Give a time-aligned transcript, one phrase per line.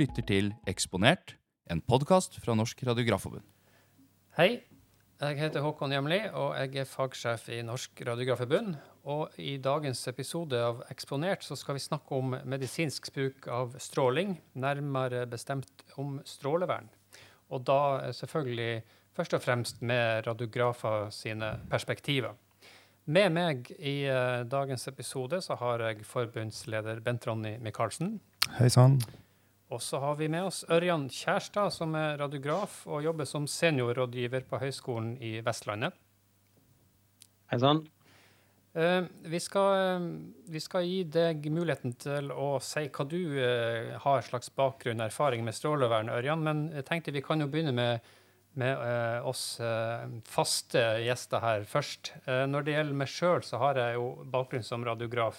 [0.00, 1.34] lytter til Eksponert,
[1.68, 3.44] en podkast fra Norsk Radiografforbund.
[4.38, 4.62] Hei,
[5.20, 8.78] jeg heter Håkon Hjemli, og jeg er fagsjef i Norsk Radiografforbund.
[9.10, 14.38] Og i dagens episode av Eksponert så skal vi snakke om medisinsk bruk av stråling,
[14.56, 16.88] nærmere bestemt om strålevern.
[17.52, 18.82] Og da selvfølgelig
[19.16, 22.38] først og fremst med radiografer sine perspektiver.
[23.04, 28.20] Med meg i uh, dagens episode så har jeg forbundsleder Bent Ronny Michaelsen.
[28.56, 29.02] Hei sann.
[29.70, 34.42] Og så har vi med oss Ørjan Kjærstad, som er radiograf og jobber som seniorrådgiver
[34.50, 35.94] på Høgskolen i Vestlandet.
[37.52, 37.84] Hei sann.
[38.74, 40.08] Uh, vi, uh,
[40.50, 45.06] vi, skal, gi deg muligheten til å si hva du uh, har slags bakgrunn og
[45.06, 46.42] erfaring med strålevern, Ørjan.
[46.46, 48.16] Men jeg tenkte vi kan jo begynne med
[48.58, 48.80] med
[49.30, 49.60] oss
[50.26, 52.08] faste gjester her først.
[52.26, 55.38] Når det gjelder meg sjøl, så har jeg jo bakgrunn som radiograf.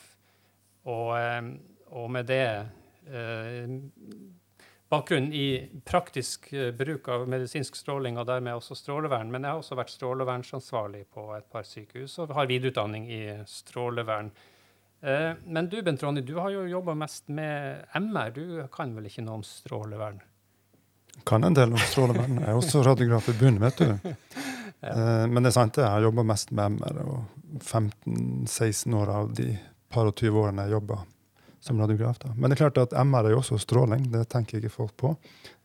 [0.87, 1.11] Og,
[1.91, 2.45] og med det
[4.91, 5.45] bakgrunn i
[5.87, 9.31] praktisk bruk av medisinsk stråling og dermed også strålevern.
[9.31, 14.31] Men jeg har også vært strålevernsansvarlig på et par sykehus og har videreutdanning i strålevern.
[15.45, 18.31] men du Bent Ronny, du har jo jobba mest med MR.
[18.35, 20.19] Du kan vel ikke noe om strålevern?
[21.25, 22.39] Kan en del om strålevern.
[22.39, 23.87] Jeg er også radiograf i bunnen, vet du.
[24.09, 24.17] ja.
[24.81, 26.95] Eh, men det er sant, jeg har jobba mest med MR.
[27.05, 29.51] Og 15-16 år av de
[29.93, 31.01] par og 20 årene jeg jobba
[31.61, 32.19] som radiograf.
[32.19, 32.33] Da.
[32.35, 34.07] Men det er klart at MR er jo også stråling.
[34.11, 35.15] Det tenker ikke folk på.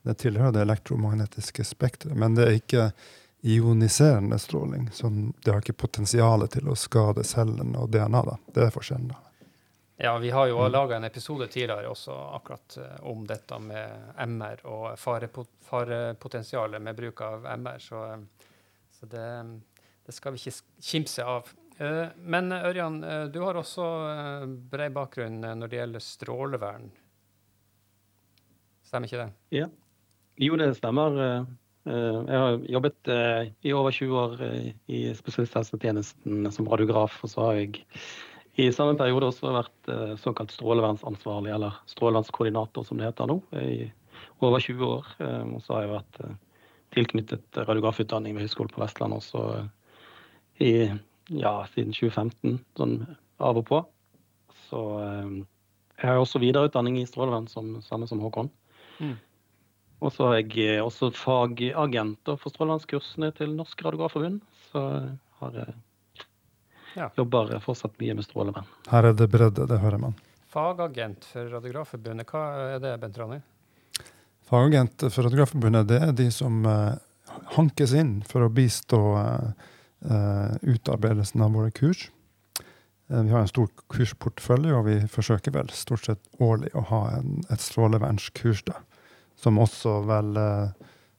[0.07, 2.17] Det tilhører det elektromagnetiske spekteret.
[2.17, 2.91] Men det er ikke
[3.47, 4.91] ioniserende stråling.
[4.93, 5.11] Så
[5.45, 8.23] det har ikke potensial til å skade cellene og DNA.
[8.29, 8.37] Da.
[8.55, 9.09] Det er forskjellen.
[9.15, 9.23] da.
[9.97, 10.73] Ja, vi har jo mm.
[10.73, 17.23] laga en episode tidligere også akkurat uh, om dette med MR og farepotensialet med bruk
[17.25, 18.03] av MR, så,
[18.93, 19.29] så det,
[20.05, 21.49] det, skal vi ikke kimse av.
[21.81, 23.87] Uh, men Ørjan, uh, du har også
[24.73, 26.89] bred bakgrunn når det gjelder strålevern.
[28.87, 29.31] Stemmer ikke det?
[29.63, 29.71] Ja.
[30.41, 31.17] Jo, det stemmer.
[31.87, 33.09] Jeg har jobbet
[33.63, 34.41] i over 20 år
[34.91, 37.85] i spesialisthelsetjenesten som radiograf, og så har jeg
[38.57, 43.91] i samme periode også vært eh, såkalt strålevernsansvarlig, eller strålevernskoordinator som det heter nå, i
[44.45, 45.11] over 20 år.
[45.21, 46.39] Eh, og så har jeg vært eh,
[46.97, 49.43] tilknyttet radiografutdanning ved Høgskolen på Vestlandet også
[50.65, 50.73] i,
[51.33, 52.97] ja, siden 2015, sånn
[53.43, 53.83] av og på.
[54.67, 54.83] Så
[55.97, 58.51] jeg har også videreutdanning i strålevern, som, samme som Håkon.
[59.01, 59.17] Mm.
[60.05, 64.43] Og så er jeg også fagagent for strålevernskursene til Norsk Radiografforbund.
[64.71, 64.83] Så
[65.41, 65.77] har jeg
[66.97, 67.11] ja.
[67.17, 68.69] Jobber fortsatt mye med strålevern.
[68.89, 70.15] Her er det bredde, det hører man.
[70.49, 72.45] Fagagent for Radiografforbundet, hva
[72.77, 73.41] er det, Bent Rani?
[74.49, 76.95] Fagagent for Radiografforbundet det er de som uh,
[77.57, 82.11] hankes inn for å bistå uh, uh, utarbeidelsen av våre kurs.
[83.09, 87.41] vi har en stor kursportefølje, og vi forsøker vel stort sett årlig å ha en,
[87.51, 88.77] et strålevernskurs da,
[89.41, 90.37] som også vel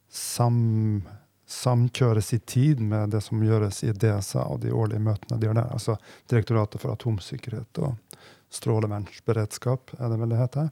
[0.07, 1.01] sam
[1.47, 5.61] samkjøres i tid med det som gjøres i DSA og de årlige møtene de gjør
[5.61, 5.69] der.
[5.71, 5.95] Altså
[6.27, 8.19] Direktoratet for atomsikkerhet og
[8.51, 10.69] strålevernsberedskap, er det vel det heter.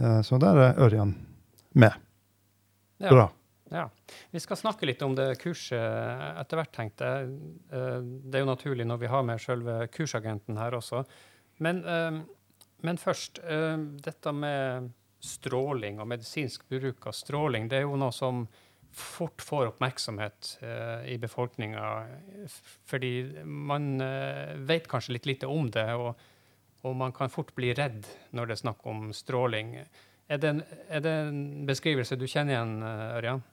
[0.00, 1.14] Eh, så der er Ørjan
[1.76, 2.00] med.
[3.02, 3.10] Ja.
[3.10, 3.26] Bra.
[3.74, 3.90] Ja.
[4.30, 7.30] Vi skal snakke litt om det kurset etter hvert, tenkte jeg.
[7.74, 11.02] Eh, det er jo naturlig når vi har med selve kursagenten her også.
[11.64, 12.20] Men, eh,
[12.84, 13.40] men først,
[14.04, 14.90] dette med
[15.24, 18.42] stråling og medisinsk bruk av stråling, det er jo noe som
[18.92, 20.50] fort får oppmerksomhet
[21.08, 21.86] i befolkninga.
[22.84, 23.14] Fordi
[23.48, 23.96] man
[24.68, 26.20] vet kanskje litt lite om det, og,
[26.82, 28.04] og, man kan fort bli redd
[28.36, 29.78] når det er snakk om stråling.
[30.28, 30.62] Er det, en,
[30.92, 33.44] er det en beskrivelse du kjenner igjen, Ørjan?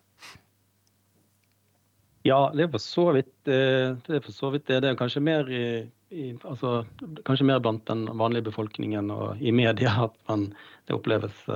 [2.27, 3.61] Ja, det er for så vidt det.
[4.09, 4.81] Er så vidt det.
[4.83, 6.83] det er kanskje mer, i, i, altså,
[7.25, 10.51] kanskje mer blant den vanlige befolkningen og i media at man,
[10.85, 11.47] det oppleves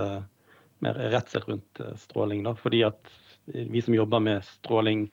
[0.84, 2.44] mer redsel rundt stråling.
[2.48, 3.14] Da, fordi at
[3.46, 5.12] vi som jobber med stråling,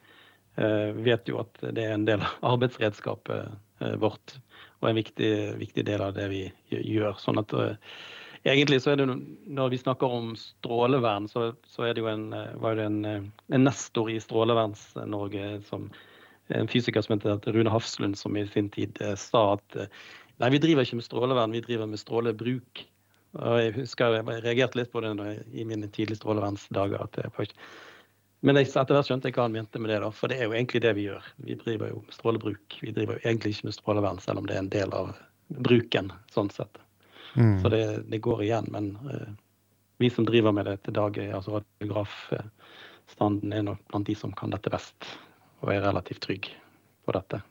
[0.58, 3.52] uh, vet jo at det er en del av arbeidsredskapet
[3.82, 4.38] uh, vårt.
[4.82, 7.14] Og en viktig, viktig del av det vi gjør.
[7.22, 7.76] Sånn at eh,
[8.44, 9.06] egentlig så er det
[9.46, 12.30] Når vi snakker om strålevern, så, så er det jo en,
[12.62, 13.04] var det en,
[13.52, 15.90] en nestor i Stråleverns-Norge som
[16.52, 19.76] en fysiker som heter Rune Hafslund, som i sin tid sa at
[20.42, 22.82] nei, vi driver ikke med strålevern, vi driver med strålebruk.
[23.40, 25.14] Og jeg husker jeg reagerte litt på det
[25.56, 27.08] i mine tidlige strålevernsdager.
[28.42, 30.50] men jeg, etter hvert skjønte jeg hva han mente med det, da, for det er
[30.50, 31.32] jo egentlig det vi gjør.
[31.46, 32.78] Vi driver jo med strålebruk.
[32.82, 35.14] Vi driver jo egentlig ikke med strålevern, selv om det er en del av
[35.62, 36.12] bruken.
[36.34, 36.81] sånn sett.
[37.34, 37.62] Mm.
[37.62, 38.66] Så det, det, går igjen.
[38.74, 39.28] Men uh,
[40.02, 44.52] vi som driver med det til daglig, altså radiografstanden, er nok blant de som kan
[44.52, 45.08] dette best,
[45.62, 46.50] og er relativt trygg
[47.06, 47.42] på dette.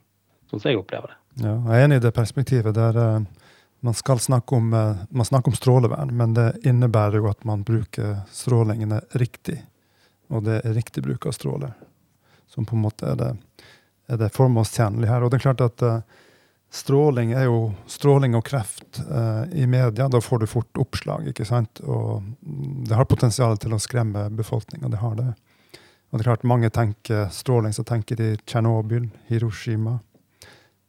[0.49, 1.17] Sånn som jeg opplever det.
[1.45, 2.75] Ja, jeg er enig i det perspektivet.
[2.75, 3.21] der uh,
[3.81, 4.69] man skal snakke om,
[5.09, 9.57] man snakker om strålevern, men det innebærer jo at man bruker strålingene riktig.
[10.29, 11.73] Og det er riktig bruk av stråler
[12.53, 13.31] som på en måte er det,
[14.11, 15.23] er det formålstjenlig her.
[15.23, 16.01] Og det er klart at uh,
[16.71, 20.07] stråling er jo stråling og kreft eh, i media.
[20.07, 21.81] Da får du fort oppslag, ikke sant?
[21.83, 22.23] Og
[22.87, 24.91] det har potensial til å skremme befolkninga.
[24.91, 25.33] Det har det.
[26.11, 29.99] Og det er klart, mange tenker stråling, så tenker de Tsjernobyl, Hiroshima.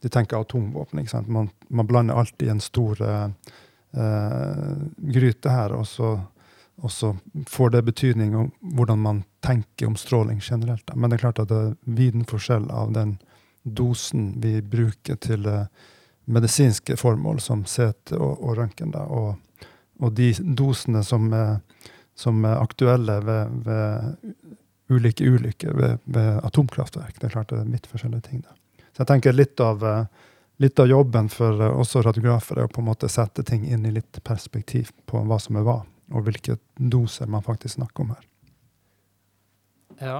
[0.02, 1.02] De tenker atomvåpen.
[1.02, 1.30] ikke sant?
[1.30, 3.28] Man, man blander alltid en stor eh,
[4.96, 6.16] gryte her, og så
[6.82, 10.90] og så får det betydning om hvordan man tenker om stråling generelt.
[10.94, 13.18] Men det er klart at det er viden forskjell av den
[13.62, 15.66] dosen vi bruker til uh,
[16.24, 18.94] medisinske formål, som CT og, og røntgen.
[18.94, 19.36] Og,
[20.00, 21.60] og, de dosene som er,
[22.18, 24.42] som er aktuelle ved, ved,
[24.92, 27.18] ulike ulykker ved, ved, atomkraftverk.
[27.18, 28.42] Det er klart det er midt forskjellige ting.
[28.44, 28.84] Da.
[28.92, 32.82] Så jeg tenker litt av, uh, litt av jobben for også radiografer er å på
[32.82, 35.80] en måte sette ting inn i litt perspektiv på hva som er hva
[36.12, 38.26] og hvilke doser man faktisk snakker om her.
[40.02, 40.18] Ja,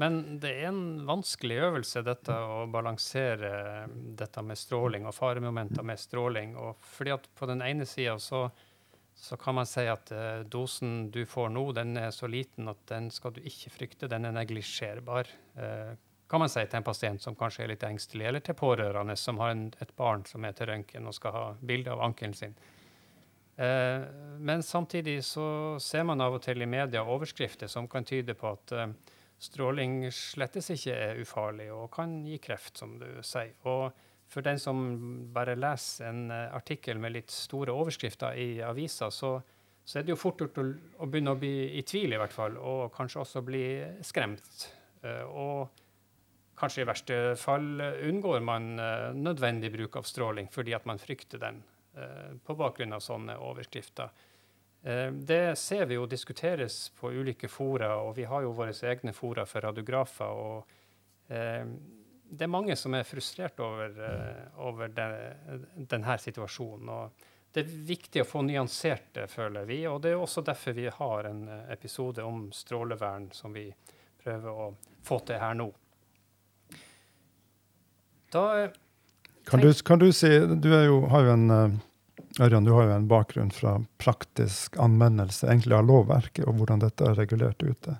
[0.00, 3.86] men det er en vanskelig øvelse, dette å balansere
[4.18, 6.54] dette med stråling og faremomenter med stråling.
[6.60, 8.44] Og fordi at på den ene sida så,
[9.14, 12.80] så, kan man si at uh, dosen du får nå, den er så liten at
[12.90, 14.10] den skal du ikke frykte.
[14.10, 15.30] Den er neglisjerbar.
[15.58, 15.94] Uh,
[16.30, 19.40] kan man si til en pasient som kanskje er litt engstelig, eller til pårørende som
[19.42, 22.54] har en, et barn som er til røntgen og skal ha bilde av ankelen sin.
[23.60, 24.08] Uh,
[24.40, 28.54] men samtidig så ser man av og til i media overskrifter som kan tyde på
[28.56, 28.72] at
[29.42, 33.54] stråling slettes ikke er ufarlig og kan gi kreft, som du sier.
[33.68, 33.90] Og
[34.32, 34.84] for den som
[35.34, 39.34] bare leser en eh, artikkel med litt store overskrifter i avisa, så,
[39.84, 40.66] så er det jo fort gjort å,
[41.02, 43.66] å, begynne å bli i tvil, i hvert fall, og kanskje også bli
[44.06, 44.70] skremt.
[45.02, 45.80] og
[46.54, 48.76] kanskje i verste fall unngår man
[49.18, 51.58] nødvendig bruk av stråling fordi at man frykter den.
[51.92, 54.08] Eh, på bakgrunn av sånne overskrifter.
[54.82, 59.14] Eh, det ser vi jo diskuteres på ulike fora, og vi har jo våre egne
[59.14, 60.26] fora for radiografer.
[60.26, 61.66] og eh,
[62.32, 63.92] det er mange som er frustrert over,
[64.64, 66.88] over denne situasjonen.
[66.88, 69.82] og Det er viktig å få nyansert det, føler vi.
[69.86, 73.66] Og det er også derfor vi har en episode om strålevern som vi
[74.22, 74.70] prøver å
[75.04, 75.68] få til her nå.
[78.32, 78.46] Da
[79.44, 81.80] kan du, kan du, si Du jo, har jo en
[82.40, 87.04] Ørjan, du har jo en bakgrunn fra praktisk anvendelse egentlig av lovverket, og hvordan dette
[87.04, 87.98] er regulert ute,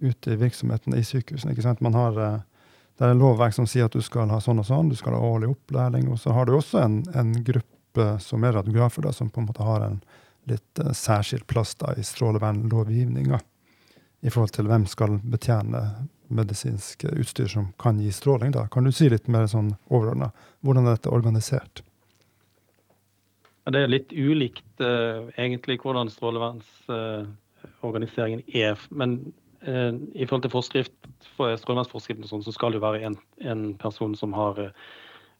[0.00, 1.52] ute i virksomheten i sykehusene.
[1.52, 1.82] ikke sant?
[1.84, 4.68] Man har, uh, det er en lovverk som sier at du skal ha sånn og
[4.68, 6.08] sånn, du skal ha årlig opplæring.
[6.08, 9.50] Og så har du også en, en gruppe som er radiografer, da, som på en
[9.50, 10.00] måte har en
[10.48, 13.42] litt uh, særskilt plass da, i strålevernlovgivninga
[14.24, 15.82] i forhold til hvem skal betjene
[16.32, 18.56] medisinsk utstyr som kan gi stråling.
[18.56, 18.64] Da.
[18.72, 20.32] Kan du si litt mer sånn overordna
[20.64, 21.84] hvordan dette er organisert?
[23.66, 28.78] Det er litt ulikt uh, egentlig hvordan strålevernsorganiseringen uh, er.
[28.90, 29.34] Men
[29.66, 30.94] uh, i forhold til forskrift,
[31.34, 34.54] for strålevernsforskriften sånn, så skal det jo være en, en person som har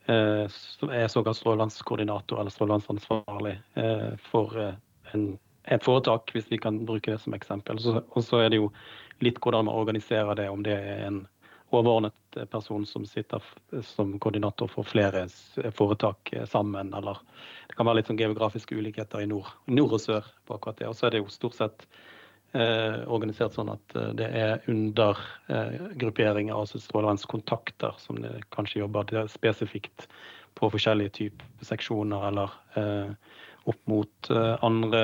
[0.07, 3.57] som er såkalt strålevernskoordinator eller strålevernsansvarlig
[4.23, 7.75] for et foretak, hvis vi kan bruke det som eksempel.
[8.15, 8.71] Og så er det jo
[9.25, 11.27] litt hvordan man organiserer det, om det er en
[11.75, 13.43] overordnet person som sitter
[13.83, 15.25] som koordinator for flere
[15.75, 17.19] foretak sammen, eller
[17.69, 20.91] det kan være litt sånn geografiske ulikheter i nord, nord og sør på akkurat det.
[20.91, 21.87] Og så er det jo stort sett
[22.53, 28.21] eh, organisert sånn at eh, det er undergrupperinger, eh, altså strålevernskontakter, som
[28.55, 30.07] kanskje jobber spesifikt
[30.57, 33.11] på forskjellige typer seksjoner, eller eh,
[33.67, 35.03] opp mot eh, andre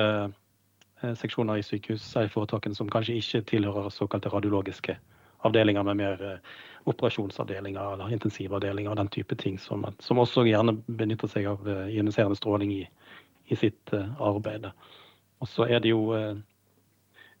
[1.01, 4.97] eh, seksjoner i sykehus i foretakene som kanskje ikke tilhører såkalte radiologiske
[5.43, 6.37] avdelinger med mer eh,
[6.83, 11.85] operasjonsavdelinger eller intensivavdelinger og den type ting, som, som også gjerne benytter seg av uh,
[11.87, 12.81] ioniserende stråling i,
[13.47, 14.67] i sitt uh, arbeid.
[15.39, 16.09] Og så er det jo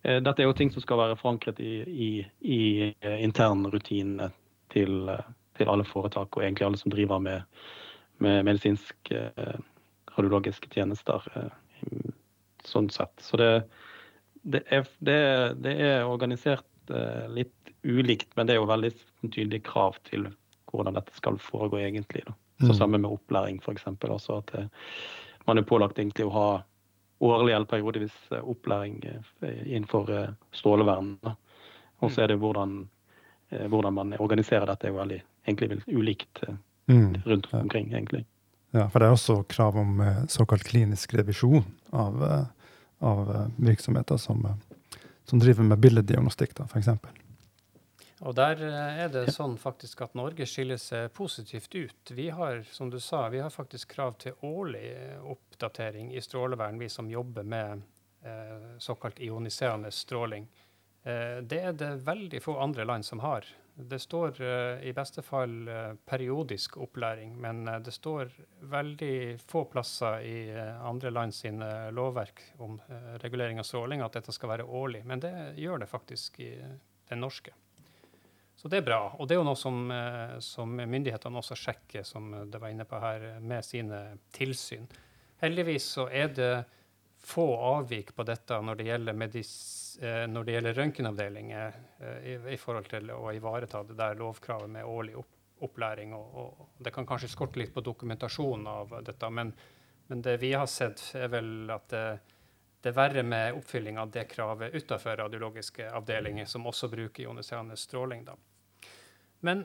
[0.03, 2.07] Dette er jo ting som skal være forankret i, i,
[2.43, 2.61] i
[3.23, 4.25] internrutinene
[4.73, 5.07] til,
[5.55, 7.45] til, alle foretak, og egentlig alle som driver med,
[8.19, 9.21] med medisinske
[10.17, 11.23] radiologiske tjenester.
[12.67, 13.15] sånn sett.
[13.23, 13.47] Så det,
[14.43, 15.19] det, er, det,
[15.63, 16.91] det er organisert
[17.31, 18.91] litt ulikt, men det er jo veldig
[19.31, 20.29] tydelige krav til
[20.73, 22.23] hvordan dette skal foregå egentlig.
[22.27, 22.33] Da.
[22.59, 22.73] Så mm.
[22.73, 23.85] Sammen med opplæring, f.eks.
[24.01, 24.65] Også at eh,
[25.45, 26.47] man er pålagt egentlig å ha
[27.23, 30.09] årlig eller periodevis eh, opplæring eh, innenfor
[30.55, 31.15] strålevern.
[32.03, 32.83] Og så er det hvordan,
[33.71, 36.43] hvordan, man organiserer dette, er jo veldig egentlig ulikt
[36.91, 37.23] mm.
[37.25, 37.93] rundt omkring.
[37.93, 38.25] egentlig.
[38.73, 41.63] Ja, for det er også krav om såkalt klinisk revisjon
[41.95, 42.23] av,
[42.99, 44.43] av virksomheter som,
[45.29, 46.89] som driver med billeddiagnostikk, f.eks.
[48.23, 52.11] Og der eh, er det sånn faktisk at Norge skiller seg positivt ut.
[52.15, 54.85] Vi har, som du sa, vi har faktisk krav til årlig
[55.33, 57.81] oppdatering i strålevern, vi som jobber med
[58.23, 60.47] eh, såkalt ioniserende stråling.
[61.03, 63.47] Eh, det er det veldig få andre land som har.
[63.75, 68.29] Det står eh, i beste fall uh, periodisk opplæring, men det står
[68.69, 70.37] veldig få plasser i
[70.77, 72.77] andre land sine lovverk om
[73.25, 75.03] regulering av stråling at dette skal være årlig.
[75.09, 76.53] Men det gjør det faktisk i
[77.09, 77.57] den norske.
[78.63, 79.01] Så det er bra.
[79.19, 79.91] Og det er jo noe som,
[80.39, 83.99] som myndighetene også sjekker, som det var inne på her, med sine
[84.31, 84.87] tilsyn.
[85.43, 86.53] Heldigvis så er det
[87.23, 87.43] få
[87.75, 89.19] avvik på dette når det gjelder
[90.01, 94.71] Eh, når det gjelder røntgenavdelinger eh, i, i, forhold til å ivareta det der lovkravet
[94.71, 95.33] med årlig opp,
[95.67, 96.15] opplæring.
[96.17, 99.53] Og, og, det kan kanskje skorte litt på dokumentasjonen av dette, men,
[100.07, 102.05] men, det vi har sett, er vel at det,
[102.81, 107.77] det er verre med oppfylling av det kravet utenfor radiologiske avdelinger, som også bruker ioniserende
[107.77, 108.25] stråling.
[108.25, 108.37] Da.
[109.43, 109.63] Men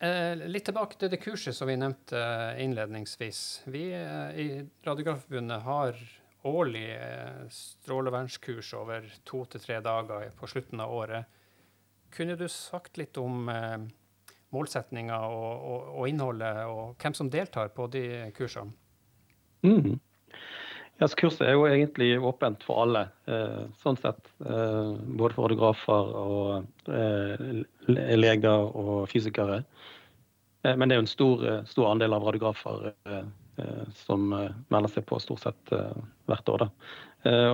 [0.00, 3.42] eh, litt tilbake til det kurset som vi nevnte eh, innledningsvis.
[3.66, 4.48] Vi eh, i
[4.86, 5.98] Radiografforbundet har
[6.48, 11.38] årlig eh, strålevernskurs over to til tre dager på slutten av året.
[12.14, 13.78] Kunne du sagt litt om eh,
[14.54, 18.04] målsettinga og, og, og, innholdet, og hvem som deltar på de
[18.36, 18.72] kursene?
[19.66, 19.98] Mm.
[20.98, 24.18] Ja, kurset er jo egentlig åpent for alle, eh, sånn sett.
[24.42, 29.62] Eh, både for fotografer og eh, leger og fysikere.
[30.66, 32.88] Men det er jo en stor, stor andel av radiografer
[33.94, 35.70] som melder seg på stort sett
[36.26, 36.64] hvert år.
[36.64, 36.66] Da.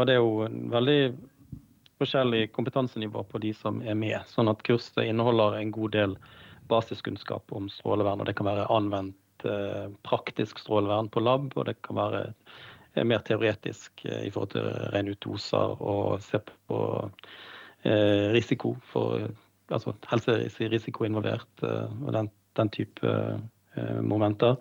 [0.01, 0.97] Og det er jo veldig
[2.01, 4.25] forskjellig kompetansenivå på de som er med.
[4.33, 6.17] Sånn at kurset inneholder en god del
[6.73, 8.25] basiskunnskap om strålevern.
[8.25, 9.47] og Det kan være anvendt
[10.09, 12.25] praktisk strålevern på lab, og det kan være
[13.03, 16.79] mer teoretisk i forhold til å regne ut doser og se på
[18.35, 19.27] risiko for
[19.75, 23.15] altså helserisiko involvert og den, den type
[24.01, 24.57] momenter.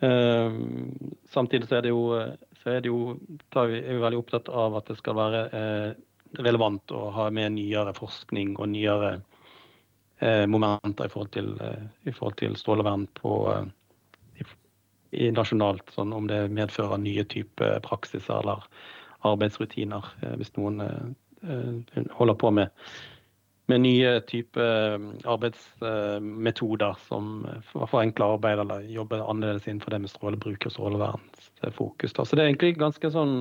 [0.00, 0.52] Eh,
[1.30, 2.02] samtidig så er det jo,
[2.64, 3.16] er det jo
[3.56, 5.88] er vi veldig opptatt av at det skal være eh,
[6.38, 9.16] relevant å ha med nyere forskning og nyere
[10.22, 11.50] eh, momenter i forhold til,
[12.06, 13.34] i forhold til strålevern på,
[15.12, 18.66] nasjonalt, sånn om det medfører nye typer praksiser eller
[19.28, 20.04] arbeidsrutiner,
[20.38, 20.82] hvis noen
[22.18, 22.74] holder på med
[23.68, 24.96] med nye typer
[25.28, 27.42] arbeidsmetoder som
[27.76, 32.14] forenkler arbeid eller jobber annerledes innenfor det med strålebruk og strålevernsfokus.
[32.16, 33.34] Så det er egentlig ganske sånn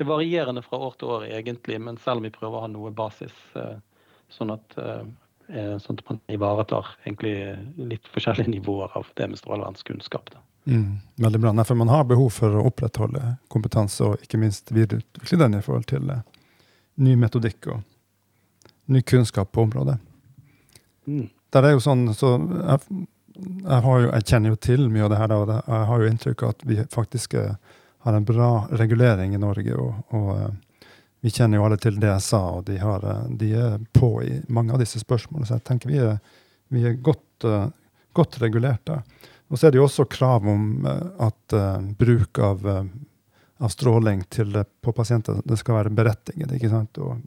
[0.00, 2.68] det er varierende fra år til år egentlig, men selv om vi prøver å ha
[2.72, 3.34] noe basis,
[4.32, 7.34] sånn at, eh, sånn at man ivaretar egentlig
[7.76, 10.32] litt forskjellige nivåer av det med strålevernskunnskap.
[10.70, 11.52] Mm, veldig bra.
[11.52, 15.62] Nei, for man har behov for å opprettholde kompetanse og ikke minst videreutvikle den i
[15.64, 16.20] forhold til uh,
[17.02, 17.80] ny metodikk og
[18.94, 19.96] ny kunnskap på området.
[21.10, 21.24] Mm.
[21.50, 22.78] Der er jo sånn, så jeg,
[23.34, 26.44] jeg, jo, jeg, kjenner jo til mye av det her, og jeg har jo inntrykk
[26.46, 27.56] av at vi faktisk uh,
[28.06, 29.74] har en bra regulering i Norge.
[29.74, 30.86] og, og uh,
[31.20, 33.02] vi kjenner jo alle til DSA, og de, har,
[33.42, 35.50] de, er på i mange av disse spørsmålene.
[35.50, 36.14] Så jeg tenker vi er,
[36.72, 37.44] vi er godt,
[38.16, 39.02] godt regulert der.
[39.50, 42.84] Og så er det jo også krav om at uh, bruk av, uh,
[43.58, 46.54] av stråling til, på pasienter det skal være berettiget.
[46.54, 47.00] ikke sant?
[47.02, 47.18] Og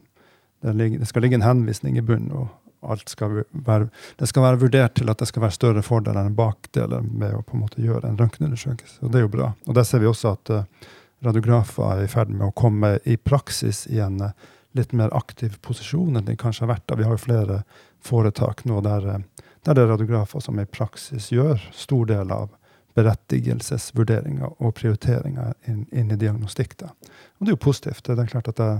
[0.64, 2.48] det, skal ligge en henvisning i bunnen, og
[2.88, 3.88] alt skal være,
[4.18, 7.42] det skal være vurdert til at det skal være større fordeler enn bakdeler med å
[7.44, 9.00] på en måte gjøre en røntgenundersøkelse.
[9.04, 9.52] Og det er jo bra.
[9.68, 10.90] Og der ser vi også at uh,
[11.24, 15.58] radiografer er i ferd med å komme i praksis i en uh, litt mer aktiv
[15.64, 16.86] posisjon enn de kanskje har vært.
[16.88, 16.98] Da.
[17.00, 17.62] Vi har jo flere
[18.04, 22.52] foretak nå der, uh, der det er radiografer som i praksis gjør stor del av
[22.94, 26.76] berettigelsesvurderinger og prioriteringer inn, inn i diagnostikk.
[26.84, 28.04] Og det er jo positivt.
[28.06, 28.70] Det er klart at det,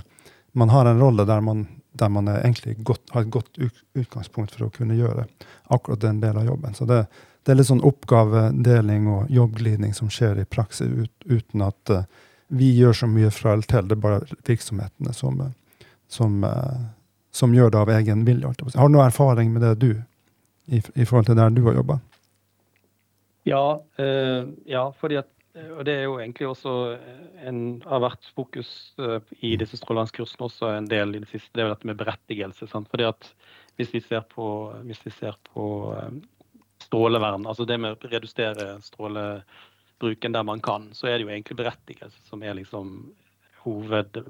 [0.55, 3.59] man har en rolle der man, der man egentlig godt, har et godt
[3.95, 5.27] utgangspunkt for å kunne gjøre
[5.75, 6.79] akkurat den delen av jobben.
[6.79, 7.05] Så det,
[7.43, 12.07] det er litt sånn oppgavedeling og jobbglidning som skjer i praksis ut, uten at uh,
[12.55, 13.89] vi gjør så mye fra eller til.
[13.91, 15.43] Det er bare virksomhetene som,
[16.07, 16.87] som, uh,
[17.35, 18.55] som gjør det av egen vilje.
[18.77, 19.91] Har du noe erfaring med det, du,
[20.67, 21.99] i, i forhold til der du har jobba?
[23.45, 23.65] Ja,
[24.01, 28.31] eh, ja, fordi at Eh, og Det er jo egentlig også eh, en, har vært
[28.35, 31.53] fokus uh, i disse strålevannskursene også en del i det siste.
[31.55, 32.69] Det er jo dette med berettigelse.
[32.71, 32.91] Sant?
[32.91, 33.31] Fordi at
[33.77, 35.65] Hvis vi ser på, hvis vi ser på
[36.79, 41.57] strålevern, altså det med å redusere strålebruken der man kan, så er det jo egentlig
[41.59, 42.93] berettigelse som er liksom
[43.65, 44.21] hoved,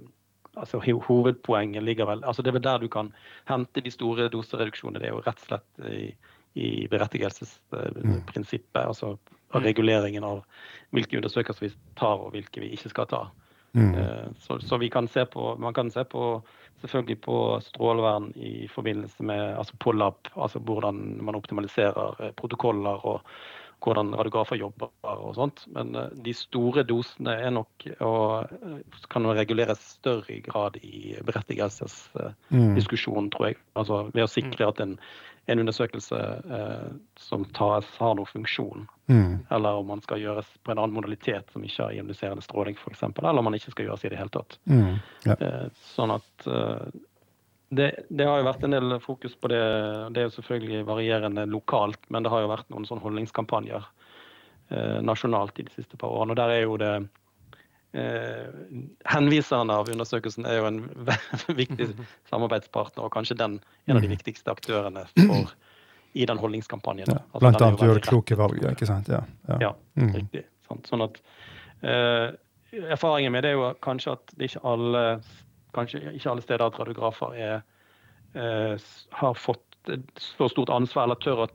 [0.56, 1.82] altså hovedpoenget.
[1.82, 3.12] ligger vel, altså Det er vel der du kan
[3.48, 5.00] hente de store dosereduksjonene.
[5.00, 6.14] Det er jo rett og slett i,
[6.54, 8.86] i berettigelsesprinsippet.
[8.86, 9.16] altså
[9.54, 10.42] av reguleringen av
[10.94, 13.22] hvilke undersøkelser vi tar og hvilke vi ikke skal ta.
[13.74, 13.94] Mm.
[13.98, 16.42] Eh, så, så, vi kan se på, man kan se på
[16.82, 23.06] selvfølgelig på strålevern i forbindelse med altså på lab, altså hvordan man optimaliserer eh, protokoller
[23.06, 23.22] og
[23.84, 25.58] hvordan radiografer jobber og sånt.
[25.74, 27.72] Men eh, de store dosene er nok
[28.04, 28.24] og
[29.12, 33.32] kan reguleres større grad i berettigelsesdiskusjonen, mm.
[33.36, 33.56] tror jeg.
[33.78, 34.94] Altså ved å sikre at en
[35.46, 38.86] en undersøkelse eh, som tas, har noen funksjon.
[39.06, 39.44] Mm.
[39.52, 43.04] Eller om man skal gjøres på en annen modalitet som ikke har ioniserende stråling, f.eks.
[43.10, 44.56] Eller om man ikke skal gjøres i det hele tatt.
[44.70, 44.94] Mm.
[45.28, 45.36] Ja.
[45.36, 46.86] Eh, sånn at eh,
[47.78, 49.60] det, det, har jo vært en del fokus på det.
[50.14, 54.98] Det er jo selvfølgelig varierende lokalt, men det har jo vært noen sånne holdningskampanjer eh,
[55.04, 56.34] nasjonalt i de siste par årene.
[56.34, 56.94] Og der er jo det
[57.94, 58.46] Eh,
[59.04, 60.78] henviseren av undersøkelsen er jo en
[61.60, 61.92] viktig
[62.26, 64.14] samarbeidspartner, og kanskje den, en av de mm.
[64.16, 65.52] viktigste aktørene for,
[66.18, 67.06] i den holdningskampanjen.
[67.06, 69.12] Ja, altså, blant annet gjøre kloke valg, ikke sant?
[69.14, 69.60] Ja, ja.
[69.68, 70.10] ja mm.
[70.10, 70.42] riktig.
[70.66, 70.90] Sant?
[70.90, 71.22] Sånn at
[71.86, 72.32] eh,
[72.74, 75.02] Erfaringen med det er jo kanskje at det ikke alle
[75.74, 77.56] kanskje ikke alle steder at radiografer er,
[78.34, 78.74] eh,
[79.20, 81.48] har fått så stort ansvar, eller tør å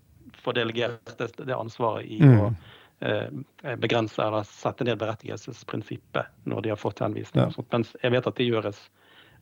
[0.43, 2.35] få delegert det, det ansvaret i mm.
[2.43, 2.51] å
[3.01, 7.43] Eh, begrense eller sette ned berettigelsesprinsippet når de har fått henvisning.
[7.43, 7.63] Ja.
[7.71, 8.79] Mens jeg vet at det gjøres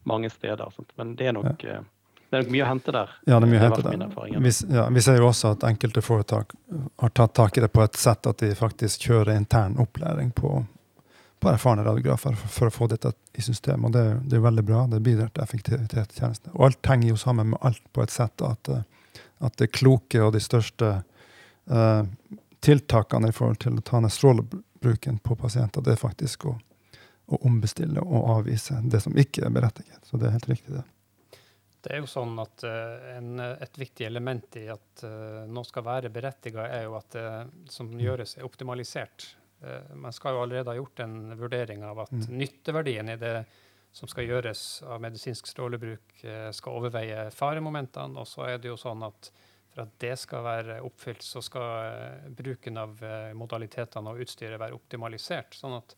[0.06, 0.74] mange steder.
[0.96, 1.80] Men det er nok, ja.
[1.80, 3.16] Eh, det er nok mye å hente der.
[3.26, 4.42] Ja, det er mye å hente der.
[4.46, 6.54] Vi, ja, vi, ser jo også at enkelte foretak
[7.02, 10.60] har tatt tak i det på et sett at de faktisk kjører intern opplæring på,
[11.40, 13.90] på erfarne radiografer for, å få dette i systemet.
[13.90, 14.86] Og det, det er veldig bra.
[14.90, 16.56] Det bidrar til effektivitet i tjenestene.
[16.56, 18.42] Og alt henger jo sammen med alt på et sett.
[18.46, 20.92] At, eh, at det kloke og de største
[21.70, 22.04] uh,
[22.66, 26.56] tiltakene i forhold til å ta ned strålebruken på pasienter, det er faktisk å,
[27.30, 30.02] å ombestille og avvise det som ikke er berettiget.
[30.10, 30.86] Så det er helt riktig, det.
[31.86, 35.06] Det er jo sånn at uh, en, Et viktig element i at
[35.48, 37.28] noe skal være berettiget, er jo at det
[37.72, 39.36] som gjøres, er optimalisert.
[39.64, 42.30] Uh, man skal jo allerede ha gjort en vurdering av at mm.
[42.38, 43.36] nytteverdien i det
[43.98, 46.20] som skal gjøres av medisinsk strålebruk,
[46.54, 48.20] skal overveie faremomentene.
[48.20, 49.32] Og så er det jo sånn at
[49.78, 54.58] for at det skal være oppfylt, så skal eh, bruken av eh, modalitetene og utstyret
[54.58, 55.54] være optimalisert.
[55.54, 55.94] sånn at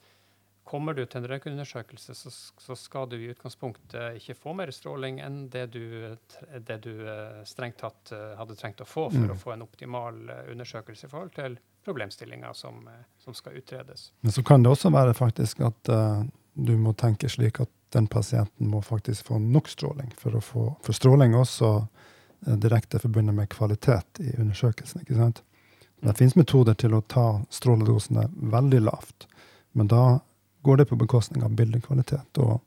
[0.70, 5.22] kommer du til en røntgenundersøkelse, så, så, skal du i utgangspunktet ikke få mer stråling
[5.24, 6.12] enn det du,
[6.60, 9.34] det du eh, strengt tatt hadde trengt å få for mm.
[9.34, 10.20] å få en optimal
[10.52, 14.12] undersøkelse i forhold til problemstillinga som, som, skal utredes.
[14.22, 18.08] Men så kan det også være faktisk at uh, du må tenke slik at den
[18.08, 23.36] pasienten må faktisk få nok stråling for å få For stråling også uh, direkte forbundet
[23.36, 25.02] med kvalitet i undersøkelsen.
[25.02, 25.44] ikke sant?
[26.00, 29.28] Det finnes metoder til å ta stråledosene veldig lavt,
[29.76, 30.20] men da
[30.64, 32.40] går det på bekostning av bildekvalitet.
[32.40, 32.60] Og,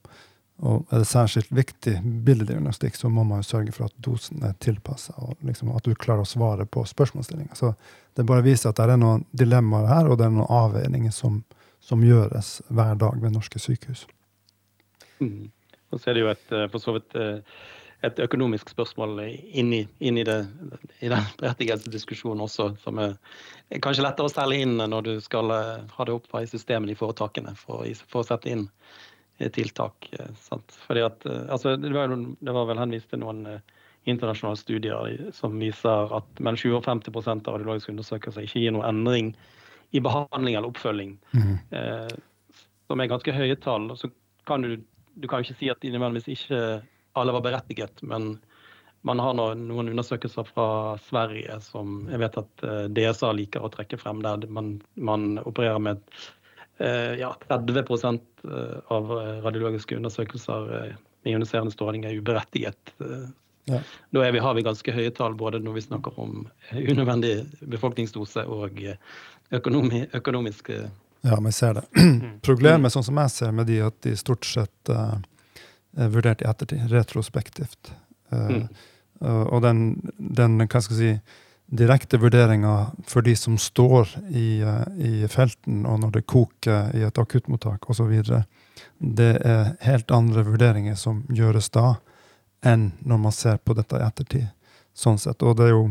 [0.62, 4.54] og er det særskilt viktig billeddiagnostikk, så må man jo sørge for at dosen er
[4.62, 7.56] tilpassa, og liksom at du klarer å svare på spørsmålsstillinga.
[7.58, 7.72] Så
[8.16, 11.40] det bare viser at det er noen dilemmaer her, og det er noen avveininger som,
[11.82, 14.06] som gjøres hver dag ved norske sykehus.
[15.22, 15.50] Mm.
[15.92, 17.58] Og så er det jo et eh, for så vidt eh,
[18.06, 19.82] et økonomisk spørsmål inn i,
[20.26, 20.38] det,
[21.00, 23.14] i den berettigelsesdiskusjonen også, som er,
[23.82, 26.98] kanskje lettere å selge inn når du skal eh, ha det opp i systemene i
[26.98, 28.66] foretakene for, for, å sette inn
[29.54, 30.10] tiltak.
[30.18, 30.74] Eh, sant?
[30.86, 33.46] Fordi at, altså, det, var, det var vel henvist til noen
[34.04, 38.88] internasjonale studier som viser at mellom 20 og 50 av radiologiske undersøkelser ikke gir noen
[38.88, 39.32] endring
[39.92, 41.52] i behandling eller oppfølging, mm.
[41.76, 42.14] eh,
[42.88, 43.90] som er ganske høye tall.
[43.98, 44.10] Så
[44.48, 44.76] kan du,
[45.14, 46.62] du kan ikke si at nødvendigvis ikke
[47.18, 48.02] alle var berettiget.
[48.02, 48.34] Men
[49.06, 50.68] man har noen undersøkelser fra
[51.04, 55.82] Sverige som jeg vet at eh, DSA liker å trekke frem, der man, man opererer
[55.82, 56.32] med eh,
[57.18, 59.12] ja, 30 eh, av
[59.44, 60.68] radiologiske undersøkelser
[61.22, 62.94] med ioniserende stråling er uberettiget.
[63.70, 63.78] Ja.
[64.10, 67.36] Da vi, har vi ganske høye tall både når vi snakker om unødvendig
[67.70, 68.80] befolkningsdose og
[69.54, 70.72] økonomi, økonomisk
[71.22, 71.84] Ja, vi ser det.
[72.48, 75.20] Problemet, sånn som jeg ser med de, at de stort sett uh,
[75.96, 77.92] Eh, vurdert i ettertid, retrospektivt.
[78.32, 78.68] Eh, mm.
[79.22, 79.80] og den,
[80.16, 81.40] den, hva skal jeg si,
[81.72, 87.04] direkte vurderinger for de som står i, eh, i, felten, og når det koker i
[87.06, 88.12] et akuttmottak osv.,
[88.98, 91.94] det er helt andre vurderinger som gjøres da,
[92.64, 94.50] enn når man ser på dette i ettertid.
[94.94, 95.16] Sånn.
[95.40, 95.87] Og det jo,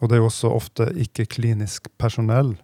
[0.00, 2.56] og det er også ofte ikke-klinisk personell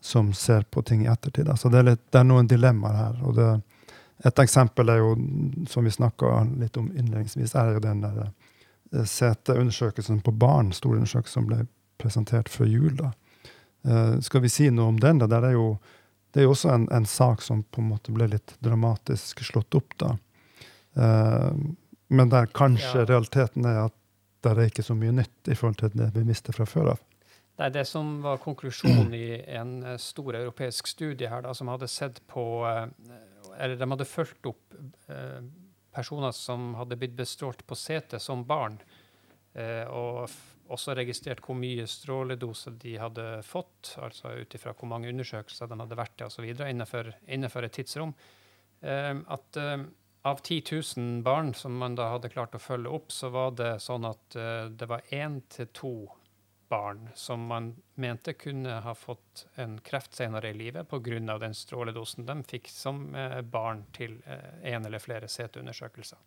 [0.00, 1.48] som ser på ting i ettertid.
[1.48, 3.20] Så altså det det er noen dilemmaer her.
[3.24, 3.50] og det
[4.24, 5.14] et eksempel er jo,
[5.68, 8.26] som vi snakka litt om innledningsvis, er jo den der
[8.92, 11.62] eh, CT-undersøkelsen på barn, stor undersøkelse som ble
[12.00, 12.94] presentert før jul.
[12.98, 13.12] da.
[13.86, 15.22] Uh, skal vi si noe om den?
[15.22, 15.28] da?
[15.30, 15.68] Det er jo,
[16.32, 19.78] det er jo også en, en, sak som på en måte ble litt dramatisk slått
[19.78, 19.96] opp.
[20.02, 20.16] da.
[20.98, 21.54] Uh,
[22.10, 23.06] men der kanskje ja.
[23.06, 23.96] realiteten er at
[24.40, 27.06] det er ikke så mye nytt i forhold til det vi visste fra før av.
[27.60, 32.22] Nei, Det som var konklusjonen i en stor europeisk studie her, da, som hadde sett
[32.26, 32.64] på
[33.60, 34.74] eller de hadde fulgt opp
[35.08, 35.42] eh,
[35.94, 38.78] personer som hadde blitt bestrålt på CT som barn,
[39.52, 40.30] eh, og
[40.70, 45.78] også registrert hvor mye stråledose de hadde fått, altså ut ifra hvor mange undersøkelser de
[45.82, 46.46] hadde vært i osv.
[46.46, 48.14] Innenfor, innenfor et tidsrom.
[48.80, 49.82] Eh, at eh,
[50.22, 50.62] av 10
[50.96, 54.38] 000 barn som man da hadde klart å følge opp, så var det sånn at
[54.38, 55.94] eh, det var én til to
[56.70, 61.38] barn som man mente kunne ha fått en kreft senere i livet pga.
[61.38, 63.08] den stråledosen de fikk som
[63.50, 64.20] barn til
[64.62, 66.18] én eller flere CT-undersøkelser.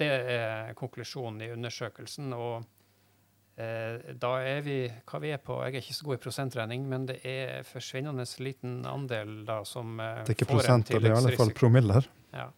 [0.00, 2.32] Det er konklusjonen i undersøkelsen.
[2.32, 2.64] og
[4.22, 5.58] da er vi hva vi er på.
[5.64, 9.96] Jeg er ikke så god i prosentregning, men det er forsvinnende liten andel da som
[9.98, 10.26] får en tilleggsrisiko.
[10.26, 12.10] Det er ikke prosent, det er i alle fall promiller.
[12.32, 12.52] Ja.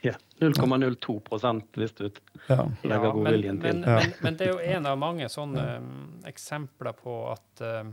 [0.00, 0.14] ja.
[0.38, 2.08] 0,02 prosent hvis du
[2.48, 2.64] ja.
[2.82, 3.80] legger godviljen til.
[3.80, 5.96] Men, men, men, det er jo en av mange sånne um,
[6.28, 7.92] eksempler på at um,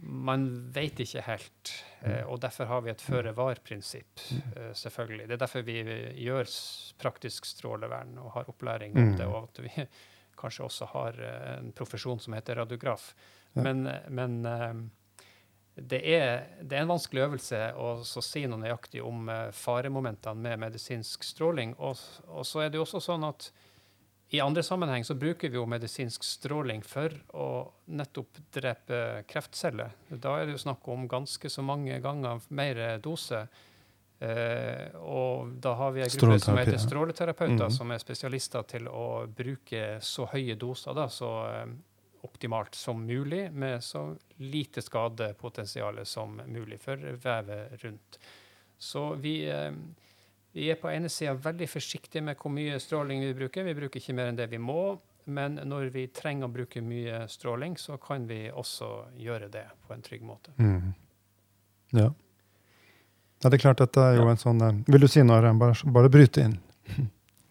[0.00, 1.72] man vet ikke helt.
[2.04, 5.28] Uh, og derfor har vi et føre-var-prinsipp, uh, selvfølgelig.
[5.30, 5.80] Det er derfor vi
[6.26, 6.52] gjør
[7.00, 9.86] praktisk strålevern og har opplæring om det, og at vi
[10.40, 13.12] kanskje også har uh, en profesjon som heter radiograf.
[13.58, 14.44] Men, men
[15.74, 21.26] det er, det er, en vanskelig øvelse å si noe nøyaktig om faremomentene med medisinsk
[21.26, 21.72] stråling.
[21.82, 21.98] Og,
[22.28, 23.48] og, så er det jo også sånn at
[24.30, 27.48] i andre sammenheng så bruker vi jo medisinsk stråling for å
[27.90, 29.00] nettopp drepe
[29.30, 29.96] kreftceller.
[30.06, 33.48] Da er det jo snakk om ganske så mange ganger mer dose.
[34.20, 37.72] Uh, og da har vi en gruppe som heter stråleterapeuter, mm.
[37.72, 40.92] som er spesialister til å bruke så høye doser.
[40.98, 41.78] da, så uh,
[42.22, 48.18] optimalt som mulig, med så lite skadepotensial som mulig for vevet rundt.
[48.78, 49.72] Så vi, eh,
[50.52, 53.64] vi er på ene sida veldig forsiktige med hvor mye stråling vi bruker.
[53.64, 54.98] Vi bruker ikke mer enn det vi må.
[55.24, 58.88] Men når vi trenger å bruke mye stråling, så kan vi også
[59.20, 60.54] gjøre det på en trygg måte.
[60.58, 60.94] Mm.
[61.92, 62.08] Ja.
[63.40, 63.48] Ja.
[63.48, 66.12] Det er klart, dette er jo en sånn eh, Vil du si noe, bare, bare
[66.12, 66.60] bryte inn?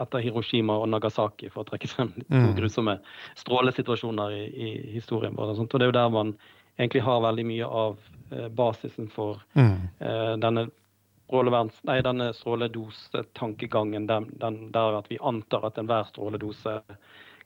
[0.03, 2.49] etter Hiroshima og Nagasaki, for å trekke frem to mm.
[2.59, 2.97] grusomme
[3.39, 5.55] strålesituasjoner i, i historien vår.
[5.55, 6.35] Og, og, det er jo der man
[6.75, 7.95] egentlig har veldig mye av
[8.35, 9.77] eh, basisen for mm.
[10.43, 10.67] denne
[11.29, 16.81] nei, denne stråledosetankegangen den, den der at vi antar at enhver stråledose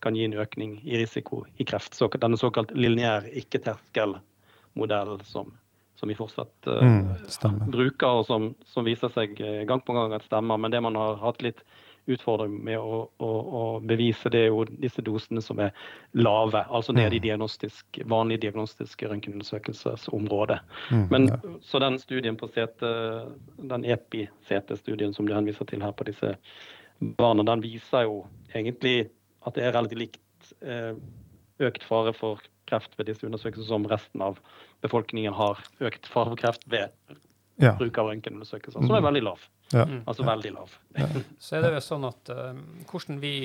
[0.02, 1.94] kan gi en økning i risiko i kreft.
[1.94, 5.52] Så, denne såkalt lineær ikke-terskel-modellen som,
[6.00, 10.14] som, vi fortsatt uh, mm, bruker, og som, som, viser seg eh, gang på gang
[10.18, 10.58] at stemmer.
[10.58, 11.62] Men det man har hatt litt
[12.16, 13.30] utfordring med å, å,
[13.62, 15.72] å bevise, det er jo disse dosene som er
[16.18, 16.64] lave.
[16.70, 17.26] Altså nede i mm.
[17.28, 20.60] diagnostisk, vanlig diagnostiske røntgenundersøkelsesområde.
[20.92, 21.40] Mm, Men ja.
[21.66, 22.86] så den studien på CT,
[23.72, 26.36] den EPI-CT-studien som du henviser til her på disse
[27.18, 29.10] barna, den viser jo egentlig
[29.46, 30.94] at det er relativt likt eh,
[31.62, 34.40] økt fare for kreft ved disse undersøkelsene som resten av
[34.86, 36.94] befolkningen har økt fare for kreft ved
[37.62, 37.76] ja.
[37.78, 39.08] bruk av røntgenundersøkelser, som er mm.
[39.10, 39.44] veldig lav.
[39.74, 39.86] Ja.
[39.88, 40.02] Mm.
[40.06, 40.78] Altså veldig lav.
[40.98, 41.10] Ja.
[41.40, 42.56] Så er det jo sånn at uh,
[42.90, 43.36] hvordan vi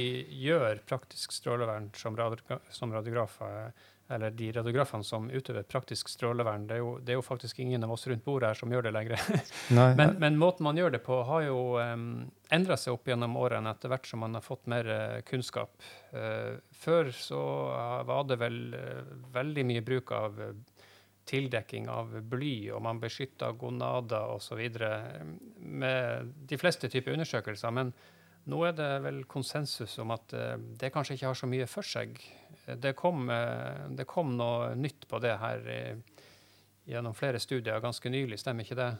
[0.47, 3.71] gjør praktisk strålevern som, radiografer,
[4.09, 7.83] eller de radiografene som utøver praktisk strålevern, det er, jo, det er jo faktisk ingen
[7.83, 9.23] av oss rundt bordet her som gjør det lenger.
[9.99, 12.07] men, men, måten man gjør det på, har jo um,
[12.55, 15.75] endra seg opp gjennom årene etter hvert som man har fått mer uh, kunnskap.
[16.15, 17.43] Uh, før så
[18.07, 19.03] var det vel uh,
[19.35, 20.39] veldig mye bruk av
[21.27, 24.61] tildekking av bly, og man beskytter gonader osv.
[25.59, 27.71] med de fleste typer undersøkelser.
[27.71, 27.93] men
[28.47, 30.31] nå er det vel konsensus om at
[30.79, 32.15] det kanskje ikke har så mye for seg
[32.79, 35.61] det kom, eh, det kom, noe nytt på det her
[36.87, 38.97] gjennom flere studier ganske nylig, stemmer ikke det?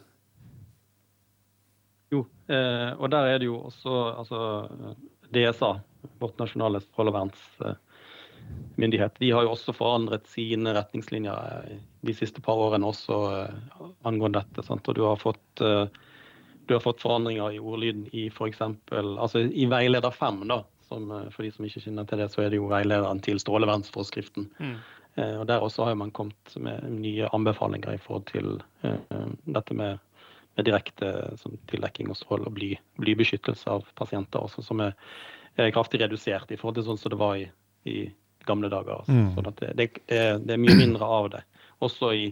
[2.13, 4.39] Jo, eh, og der er det jo også altså,
[5.33, 5.71] DSA,
[6.21, 9.13] vårt nasjonale strålevernsmyndighet.
[9.19, 13.17] De har jo også forandret sine retningslinjer eh, de siste par årene også
[14.07, 14.65] angående dette.
[14.65, 14.87] Sant?
[14.87, 15.63] Og du har fått
[16.67, 18.59] du har fått forandringer i ordlyden i f.eks.
[18.91, 22.43] Altså i veileder 5, da, som, eh, for de som ikke kjenner til det, så
[22.43, 24.49] er det jo veilederen til strålevernsforskriften.
[24.59, 24.75] Mm.
[25.15, 29.73] Eh, og Der også har man kommet med nye anbefalinger i forhold til eh, dette
[29.79, 30.03] med,
[30.57, 34.95] med direkte sånn, tildekking og strål og bly, blybeskyttelse av pasienter, også, som er
[35.57, 37.47] er kraftig redusert i forhold til sånn som det var i,
[37.89, 37.95] i
[38.45, 38.99] gamle dager.
[38.99, 39.15] Altså.
[39.15, 39.31] Mm.
[39.33, 41.39] Sånn det, det, det, er mye mindre av det.
[41.83, 42.27] Også i,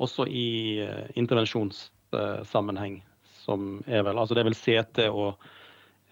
[0.00, 3.00] også i uh, intervensjonssammenheng,
[3.42, 5.40] som er vel Altså det er vel CT og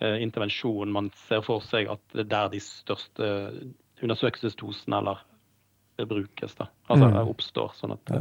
[0.03, 3.31] uh, intervensjon man ser for seg at det er der de største
[4.03, 5.25] undersøkelsesdosene eller
[6.09, 6.69] brukes, da.
[6.87, 7.17] Altså mm.
[7.27, 7.73] oppstår.
[7.75, 8.13] Sånn at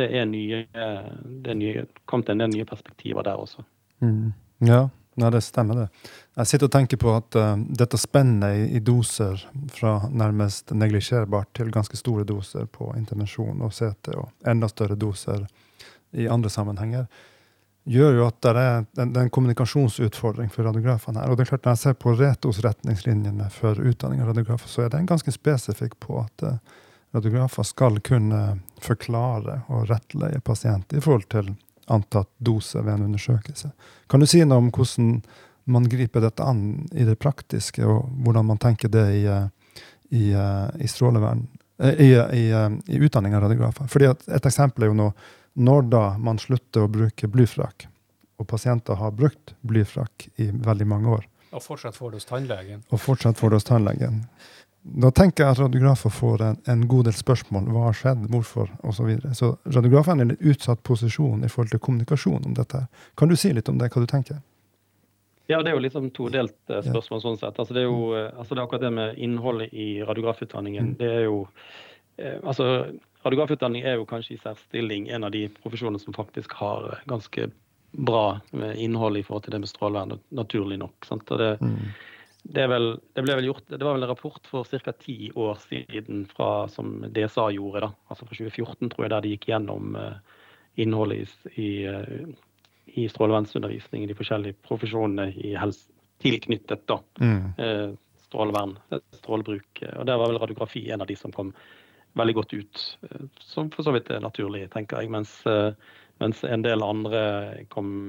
[0.00, 3.66] det er nye Det er nye, kommet en del nye perspektiver der også.
[4.00, 4.32] Mm.
[4.64, 6.10] Ja, ja, det stemmer, det.
[6.36, 9.40] Jeg sitter og tenker på at uh, dette spennet i, i, doser
[9.72, 15.46] fra nærmest neglisjerbart til ganske store doser på intervensjon og CT, og enda større doser
[16.12, 17.08] i andre sammenhenger,
[17.86, 21.32] gjør jo at det er, en, det er en kommunikasjonsutfordring for radiografene her.
[21.32, 24.92] Og det er klart Når jeg ser på Retos-retningslinjene for utdanning av radiografer, så er
[24.92, 26.58] den ganske spesifikk på at uh,
[27.16, 31.54] radiografer skal kunne forklare og rettleie pasienter i forhold til
[31.86, 33.70] antatt dose ved en undersøkelse.
[34.10, 35.20] Kan du si noe om hvordan
[35.70, 39.24] man griper dette an i det praktiske, og hvordan man tenker det i,
[40.14, 41.46] i, i strålevern,
[41.82, 42.44] eh, i, i,
[42.86, 43.90] i, utdanning av radiografer?
[43.90, 45.10] Fordi Et eksempel er jo nå
[45.56, 47.86] når da man slutter å bruke blyfrakk,
[48.36, 51.24] og pasienter har brukt blyfrakk i veldig mange år.
[51.56, 52.82] Og fortsatt får det hos tannlegen.
[52.92, 54.18] Og fortsatt får det hos tannlegen.
[54.86, 57.70] Da tenker jeg at radiografer får en, en god del spørsmål.
[57.74, 58.98] Hva har skjedd, hvorfor, osv.
[58.98, 59.32] Så, videre.
[59.34, 62.84] så radiografen er i en utsatt posisjon i forhold til kommunikasjon om dette.
[63.18, 64.38] Kan du si litt om det, hva du tenker?
[65.50, 67.58] Ja, det er jo liksom todelt eh, spørsmål sånn sett.
[67.58, 70.94] Altså, det, er jo, eh, altså, det er akkurat det med innholdet i radiografutdanningen.
[70.94, 70.96] Mm.
[71.02, 71.44] Det er jo
[72.22, 72.70] eh, altså,
[73.26, 77.48] Radiografutdanning er jo kanskje i særstilling en av de profesjonene som faktisk har ganske
[78.06, 78.36] bra
[78.78, 81.08] innhold i forhold til det med strålevern, naturlig nok.
[81.08, 81.26] Sant?
[81.34, 81.88] Og det, mm
[82.48, 84.92] det, vel, det, ble vel gjort, det var vel en rapport for ca.
[84.92, 89.32] ti år siden fra, som DSA gjorde, da, altså fra 2014, tror jeg, der de
[89.34, 90.42] gikk gjennom uh,
[90.78, 92.28] innholdet i, i, uh,
[92.94, 95.90] i strålevernsundervisning i de forskjellige profesjonene i helse,
[96.22, 97.42] tilknyttet da, mm.
[97.58, 98.76] uh, strålevern,
[99.18, 99.82] strålebruk.
[99.90, 101.52] Og Der var vel radiografi en av de som kom
[102.16, 102.82] veldig godt ut,
[103.44, 105.10] som for så vidt er naturlig, tenker jeg.
[105.12, 105.34] Mens,
[106.16, 107.20] mens en del andre
[107.68, 108.08] kom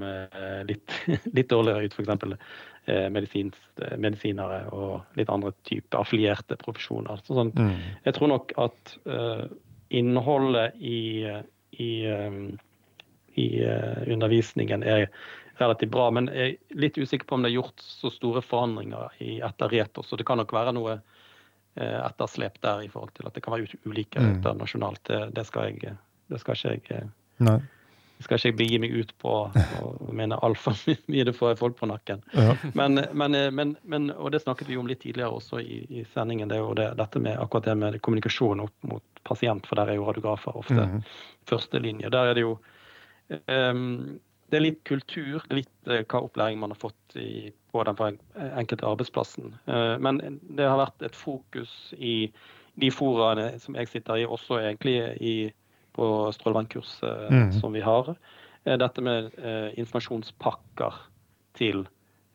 [0.70, 0.96] litt,
[1.36, 2.40] litt dårligere ut, f.eks.
[2.88, 7.20] Eh, medisinere og litt andre typer affilierte profesjoner.
[7.28, 7.74] Så sånn, mm.
[8.06, 9.44] Jeg tror nok at uh,
[9.92, 11.28] innholdet i,
[11.84, 12.56] i, um,
[13.36, 15.10] i uh, undervisningen er
[15.60, 16.08] relativt bra.
[16.16, 19.76] Men jeg er litt usikker på om det er gjort så store forandringer i etter
[19.76, 20.08] Retos.
[20.08, 23.58] Så det kan nok være noe uh, etterslep der i forhold til at det kan
[23.58, 24.64] være ulikheter mm.
[24.64, 25.04] nasjonalt.
[25.12, 25.98] Det, det, skal jeg,
[26.32, 27.12] det skal ikke jeg
[27.44, 27.60] Nei
[28.24, 30.78] skal ikke begi meg ut på å mene altfor
[31.12, 32.24] mye det får folk på nakken.
[32.34, 32.56] Ja.
[32.78, 36.50] Men, men, men, men, og det snakket vi om litt tidligere også i, i sendingen,
[36.50, 39.92] det er jo det, dette med akkurat det med kommunikasjon opp mot pasient, for der
[39.92, 41.02] er jo radiografer ofte mm.
[41.50, 42.12] førstelinje.
[42.14, 42.58] Der er det jo
[43.46, 48.20] um, det er litt kultur, litt uh, hva opplæring man har fått i, på den
[48.48, 49.54] enkelte arbeidsplassen.
[49.68, 50.22] Uh, men
[50.58, 52.32] det har vært et fokus i
[52.78, 55.38] de foraene som jeg sitter i, også egentlig i
[55.98, 57.52] på strålevernkurset mm.
[57.58, 58.14] som vi har.
[58.68, 61.02] Eh, dette med eh, informasjonspakker
[61.58, 61.86] til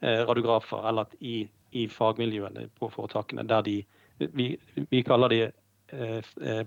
[0.03, 3.83] eh, radiografer, eller i, i, fagmiljøene på foretakene, der de
[4.23, 4.53] Vi,
[4.91, 5.39] vi kaller de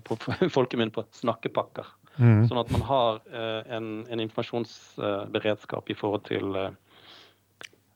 [0.04, 0.16] på
[0.56, 1.86] folkemunne på snakkepakker.
[2.18, 2.42] Mm.
[2.50, 3.20] Sånn at man har
[3.72, 6.58] en, en, informasjonsberedskap i forhold til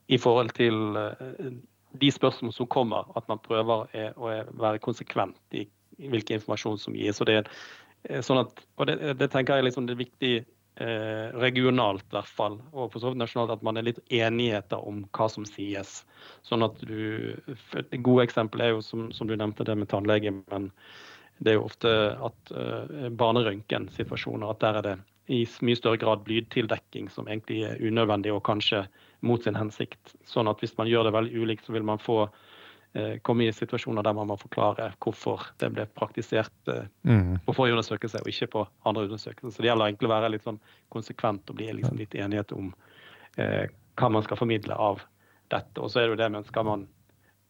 [0.08, 0.96] i forhold til
[1.92, 4.32] de spørsmål som kommer, at man prøver å
[4.62, 5.66] være konsekvent i
[5.98, 7.20] hvilken informasjon som gis.
[7.20, 7.52] og det er
[7.89, 7.89] Eh,
[8.24, 12.32] sånn at, og det, det, tenker jeg liksom det er viktig eh, regionalt, i hvert
[12.38, 16.00] fall, og for så vidt nasjonalt, at man er litt enigheter om hva som sies.
[16.46, 17.36] Sånn at du,
[17.76, 20.32] Et gode eksempel er jo, som, som, du nevnte, det med tannlege.
[20.52, 20.70] Men
[21.40, 24.96] det er jo ofte at uh, barnerøntgensituasjoner, at der er det
[25.30, 28.82] i mye større grad lydtildekking som egentlig er unødvendig og kanskje
[29.22, 30.16] mot sin hensikt.
[30.26, 32.48] Sånn at hvis man gjør det veldig ulikt, så vil man få Eh,
[33.22, 37.42] komme i situasjoner der man må forklare hvorfor det ble praktisert eh, mm.
[37.46, 39.54] på forrige undersøkelse og ikke på andre undersøkelser.
[39.54, 40.58] Så det gjelder egentlig å være litt sånn
[40.90, 42.72] konsekvent og bli liksom litt enighet om
[43.38, 43.68] eh,
[44.00, 45.04] hva man skal formidle av
[45.54, 45.76] dette.
[45.78, 46.88] Og så er det jo det, men skal man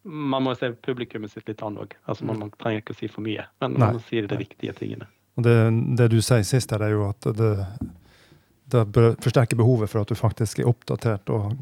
[0.01, 1.91] man må se publikummet sitt litt an òg.
[2.09, 4.73] Altså, man, man, trenger ikke å si for mye, men man må si de viktige
[4.73, 5.05] tingene.
[5.37, 5.53] Og det,
[5.99, 7.51] det, du sier sist, er jo at det,
[8.73, 8.81] det
[9.21, 11.53] forsterker behovet for at du faktisk er oppdatert og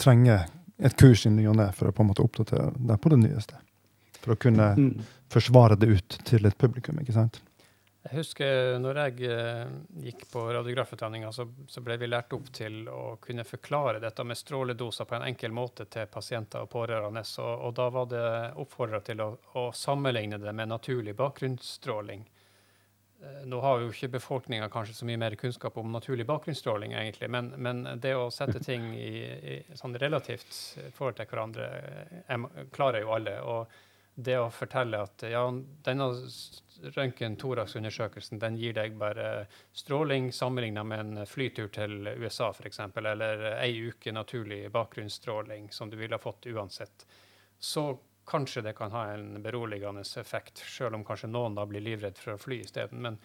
[0.00, 0.48] trenger
[0.78, 3.20] et kurs i ny og ne for å på en måte oppdatere deg på det
[3.22, 3.60] nyeste.
[4.20, 5.04] For å kunne mm.
[5.32, 6.98] forsvare det ut til et publikum.
[7.00, 7.40] ikke sant?
[8.06, 9.70] Jeg husker når jeg eh,
[10.06, 14.38] gikk på radiografutdanninga, så, så, ble vi lært opp til å kunne forklare dette med
[14.38, 17.24] stråledoser på en enkel måte til pasienter og pårørende.
[17.42, 18.26] Og, og da var det
[18.62, 22.22] oppfordra til å, å, sammenligne det med naturlig bakgrunnsstråling.
[23.22, 27.30] Eh, nå har jo ikke befolkninga kanskje så mye mer kunnskap om naturlig bakgrunnsstråling, egentlig,
[27.32, 29.12] men, men det å sette ting i,
[29.56, 30.52] i sånn relativt
[30.96, 31.68] forhold til hverandre
[32.26, 33.36] jeg, klarer jo alle.
[33.42, 33.82] Og
[34.16, 35.42] det å fortelle at ja,
[35.84, 36.06] denne
[36.96, 43.88] røntgen-thorax-undersøkelsen den gir deg bare stråling sammenligna med en flytur til USA f.eks., eller ei
[43.88, 47.06] uke naturlig bakgrunnsstråling som du ville ha fått uansett,
[47.58, 47.90] så
[48.26, 52.34] kanskje det kan ha en beroligende effekt, selv om kanskje noen da blir livredd for
[52.34, 53.02] å fly isteden.
[53.02, 53.18] Men,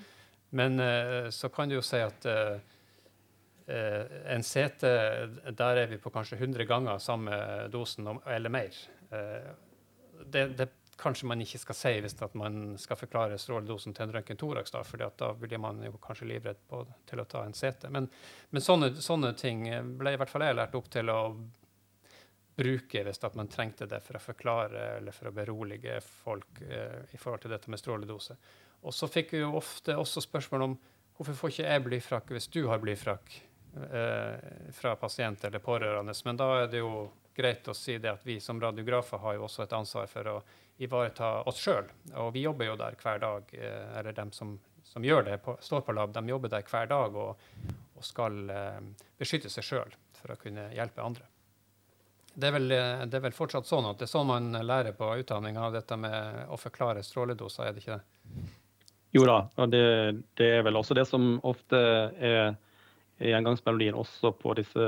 [0.57, 2.59] men uh, så kan du jo si at uh,
[3.67, 4.03] uh,
[4.35, 4.91] en sete,
[5.57, 7.41] der er vi på kanskje 100 ganger samme
[7.73, 8.77] dosen eller mer.
[9.11, 10.67] Det, det,
[11.01, 14.83] kanskje man ikke skal si hvis man skal forklare stråledosen til en røntgen thorax, da,
[14.85, 17.89] for da blir man jo kanskje livredd på, til å ta en CT.
[17.89, 18.05] Men,
[18.53, 19.65] men sånne, sånne, ting
[19.97, 21.19] ble i hvert fall jeg lært opp til å
[22.57, 27.19] bruke hvis man trengte det for å forklare eller for å berolige folk eh, i
[27.19, 28.37] forhold til dette med stråledose.
[28.81, 30.75] Og så fikk vi jo ofte også spørsmål om
[31.17, 33.33] hvorfor får ikke jeg blyfrakk hvis du har blyfrakk
[33.93, 36.15] eh, fra pasient eller pårørende.
[36.25, 39.45] Men da er det jo greit å si det at vi som radiografer har jo
[39.47, 40.37] også et ansvar for å
[40.81, 41.87] ivareta oss sjøl.
[42.19, 43.53] Og vi jobber jo der hver dag.
[43.53, 46.89] Eh, eller dem som, som gjør det, på, står på lab, de jobber der hver
[46.89, 47.51] dag og,
[47.95, 48.81] og skal eh,
[49.19, 51.30] beskytte seg sjøl for å kunne hjelpe andre.
[52.33, 55.09] Det er, vel, det er, vel, fortsatt sånn at det er sånn man lærer på
[55.19, 58.45] utdanninga, dette med å forklare stråledoser, er det ikke det?
[59.11, 59.83] Jo da, og det,
[60.39, 61.79] det er vel også det som ofte
[62.15, 62.53] er
[63.21, 64.85] gjengangsmelodien også på disse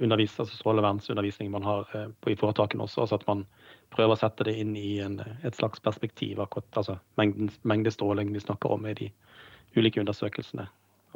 [0.00, 3.02] undervis, altså strålevernsundervisning man har eh, på, i foretakene også.
[3.02, 3.44] altså At man
[3.94, 6.40] prøver å sette det inn i en, et slags perspektiv.
[6.40, 9.10] akkurat, altså mengden, Mengdestråling vi snakker om i de
[9.76, 10.68] ulike undersøkelsene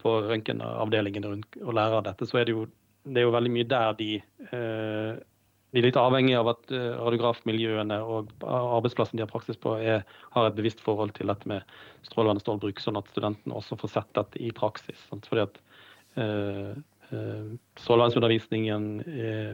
[0.01, 2.67] på røntgenavdelingen og lærer dette, så er det jo,
[3.05, 4.11] det er jo veldig mye der de
[4.49, 5.13] eh,
[5.73, 10.03] de er litt avhengig av at eh, radiografmiljøene og arbeidsplassen de har praksis på, er,
[10.35, 11.61] har et bevisst forhold til dette med
[12.09, 15.01] strålevern og strålebruk, sånn at studentene også får sett dette i praksis.
[15.09, 15.29] Sant?
[15.29, 15.83] Fordi at eh,
[16.21, 16.75] Eh,
[17.81, 19.53] strålevernsundervisningen eh,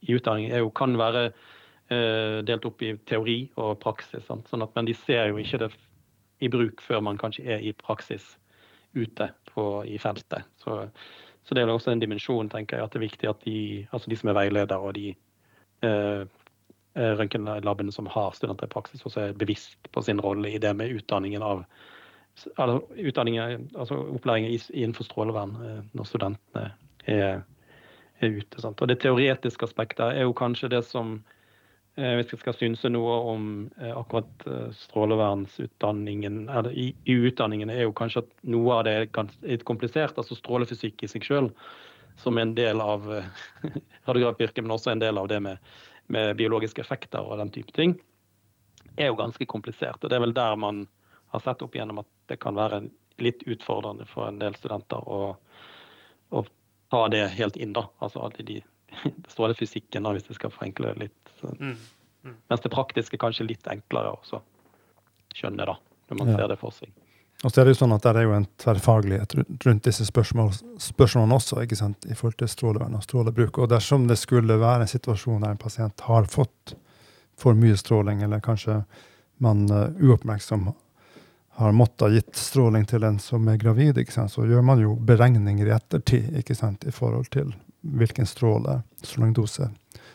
[0.00, 4.26] i utdanning kan være eh, delt opp i teori og praksis.
[4.26, 5.70] Sånn at, men de ser jo ikke det
[6.42, 8.36] i bruk før man kanskje er i praksis
[8.96, 10.46] ute på, i feltet.
[10.62, 10.80] Så,
[11.44, 13.60] så, det er også en dimensjon, tenker jeg, at det er viktig at de,
[13.92, 15.12] altså de som er veiledere og de
[15.86, 16.24] eh,
[16.98, 20.94] røntgenlabene som har studenter i praksis, også er bevisst på sin rolle i det med
[20.98, 21.62] utdanningen av
[22.58, 26.70] altså opplæringen innenfor strålevern eh, når studentene
[27.06, 27.42] er,
[28.20, 28.60] er ute.
[28.60, 28.80] Sant?
[28.80, 31.18] Og Det teoretiske aspektet er jo kanskje det som
[31.96, 34.46] eh, hvis jeg skal synse noe om eh, akkurat
[34.84, 40.18] strålevernsutdanningen eller i, i, utdanningen, er jo kanskje at noe av det er litt komplisert.
[40.18, 41.70] altså Strålefysikk i seg selv,
[42.18, 43.06] som er en del av
[44.08, 45.58] radiografyrket, men også en del av det med,
[46.08, 47.98] med biologiske effekter og den type ting,
[48.98, 50.02] er jo ganske komplisert.
[50.02, 50.86] og Det er vel der man
[51.28, 52.82] har sett opp igjennom at det kan være
[53.18, 55.36] litt utfordrende for en del studenter å,
[56.30, 56.44] å
[56.92, 57.74] ta det helt inn.
[57.76, 58.60] da, altså alle de
[59.24, 61.34] det står det fysikken, da, hvis jeg skal forenkle det litt.
[61.58, 61.74] Mm.
[62.24, 62.38] Mm.
[62.50, 64.40] Mens det praktiske kanskje litt enklere å
[65.36, 65.76] skjønne, da,
[66.08, 66.38] når man ja.
[66.40, 66.94] ser det for seg.
[67.46, 70.48] Og så er det jo sånn at det er jo en tverrfaglighet rundt disse spørsmål,
[70.82, 73.60] spørsmålene også, ikke sant, i forhold til strålevern og strålebruk.
[73.62, 76.74] Og dersom det skulle være en situasjon der en pasient har fått
[77.38, 78.80] for mye stråling, eller kanskje
[79.44, 80.72] man uh, uoppmerksom
[81.58, 85.72] har måttet gitt stråling til en som er gravid, så gjør man jo beregninger i
[85.74, 87.50] ettertid sant, i forhold til
[87.82, 89.66] hvilken stråle, strålingdose,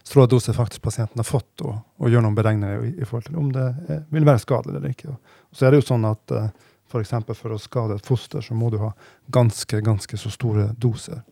[0.08, 3.52] stråledose faktisk pasienten har fått, og, og gjør noen beregninger i, i, forhold til om
[3.52, 5.18] det er, vil være skadelig eller ikke.
[5.18, 7.12] Og så er det jo sånn at uh, eh, f.eks.
[7.12, 8.94] For, for å skade et foster, så må du ha
[9.28, 11.26] ganske, ganske så store doser.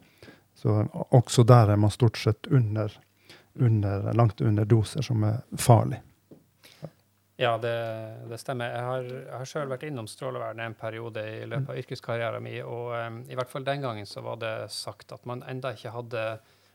[0.60, 0.76] Så
[1.15, 2.91] også der er man stort sett under,
[3.56, 6.04] under, langt under doser som er farlig.
[7.41, 7.73] Ja, det,
[8.30, 8.69] det stemmer.
[8.69, 12.60] Jeg har, jeg har sjøl vært innom strålevern en periode i løpet av yrkeskarrieren min.
[12.69, 15.93] Og um, i hvert fall den gangen så var det sagt at man enda ikke
[15.95, 16.25] hadde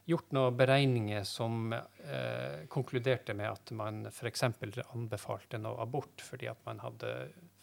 [0.07, 4.45] gjort noen beregninger som eh, konkluderte med at man f.eks.
[4.47, 7.11] anbefalte noe abort fordi at man hadde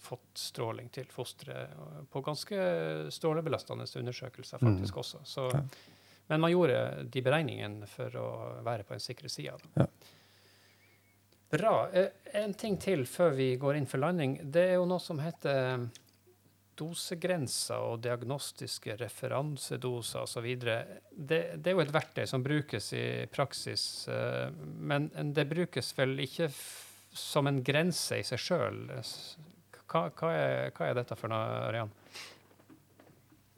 [0.03, 1.71] fått stråling til fosteret
[2.11, 2.57] på ganske
[3.15, 4.99] strålebelastende undersøkelser faktisk mm.
[4.99, 5.21] også.
[5.23, 5.47] Så,
[6.27, 8.27] men man gjorde de beregningene for å
[8.67, 9.55] være på den sikre sida.
[9.79, 9.87] Ja.
[11.53, 11.89] Bra.
[11.93, 12.07] Eh,
[12.41, 14.39] en ting til før vi går inn for landing.
[14.41, 15.83] Det er jo noe som heter eh,
[16.79, 20.47] dosegrenser og diagnostiske referansedoser osv.
[20.57, 24.49] Det, det er jo et verktøy som brukes i praksis, eh,
[24.81, 26.49] men det brukes vel ikke
[27.13, 28.87] som en grense i seg sjøl.
[29.85, 30.31] Hva, hva,
[30.73, 31.93] hva, er dette for noe, Ørjan?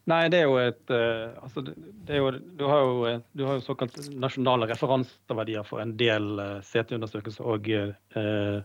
[0.06, 3.58] Nei, det er jo et uh, altså det er jo, du, har jo, du har
[3.58, 8.62] jo såkalt nasjonale referanseverdier for en del uh, CT-undersøkelser og eh,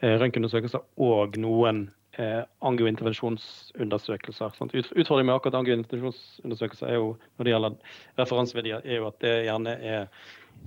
[0.00, 1.90] røntgenundersøkelser og noen
[2.20, 4.56] eh, angiointervensjonsundersøkelser.
[4.58, 4.74] Sant?
[4.74, 7.72] Utfordringen med akkurat angiointervensjonsundersøkelser er jo, når det gjelder
[8.20, 10.02] referanseverdier, er jo at det gjerne er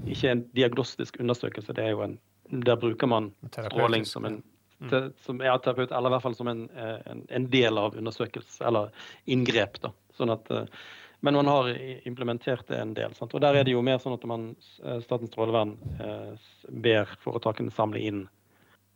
[0.08, 1.74] ikke en diagnostisk undersøkelse.
[1.74, 2.20] det er jo en,
[2.50, 4.44] Der bruker man stråling som en.
[4.88, 8.64] Til, som er terapeut, eller i hvert fall som en, en, en del av undersøkelse,
[8.70, 8.94] eller
[9.26, 9.82] inngrep.
[9.84, 10.66] da, sånn at eh,
[11.20, 11.68] men man har
[12.08, 13.14] implementert det en del.
[13.16, 13.34] Sant?
[13.36, 14.54] Og Der er det jo mer sånn at man,
[14.84, 18.22] eh, Statens strålevern eh, ber foretakene samle inn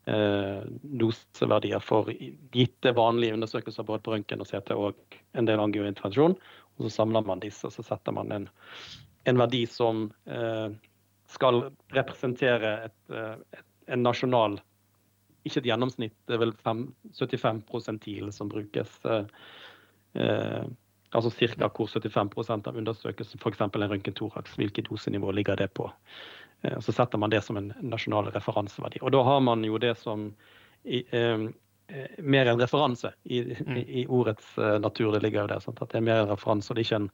[0.07, 0.63] eh,
[1.03, 2.11] doseverdier for
[2.55, 6.37] gitte vanlige undersøkelser både på røntgen og CT og en del angiointervensjon.
[6.77, 8.47] Og så samler man disse, og så setter man en,
[9.27, 10.69] en verdi som eh,
[11.33, 14.61] skal representere et, eh, et, en nasjonal
[15.43, 16.85] Ikke et gjennomsnitt, det er vel 5,
[17.19, 18.95] 75 prosentil som brukes.
[19.05, 19.25] Eh,
[20.23, 20.63] eh,
[21.13, 21.69] altså ca.
[21.69, 23.61] hvor 75% av undersøkelsen, f.eks.
[23.61, 25.89] en røntgentoraks, hvilket dosenivå ligger det på.
[26.61, 29.01] Eh, så setter man det som en nasjonal referanseverdi.
[29.01, 30.31] Og da har man jo det som
[30.83, 31.49] i, eh,
[31.87, 33.77] eh mer en referanse i, mm.
[33.77, 35.11] i, ordets uh, natur.
[35.11, 35.59] Det ligger jo der.
[35.59, 35.81] Sant?
[35.81, 37.11] At det er mer en referanse, og det er ikke en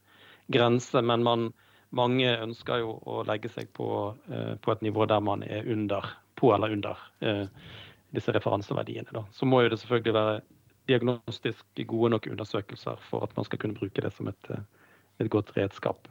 [0.53, 1.01] grense.
[1.01, 1.51] Men man,
[1.89, 4.15] mange ønsker jo å legge seg på,
[4.61, 6.05] på, et nivå der man er under,
[6.37, 7.47] på eller under uh,
[8.15, 9.11] disse referanseverdiene.
[9.13, 9.25] Da.
[9.35, 10.39] Så må jo det selvfølgelig være
[10.89, 14.51] diagnostisk gode nok undersøkelser for at man skal kunne bruke det som et,
[15.21, 16.09] et godt redskap,